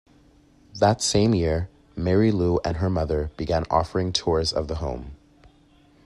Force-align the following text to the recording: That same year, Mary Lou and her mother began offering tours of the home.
That 0.79 0.99
same 1.03 1.35
year, 1.35 1.69
Mary 1.95 2.31
Lou 2.31 2.59
and 2.65 2.77
her 2.77 2.89
mother 2.89 3.29
began 3.37 3.65
offering 3.69 4.11
tours 4.11 4.51
of 4.51 4.67
the 4.67 4.77
home. 4.77 5.11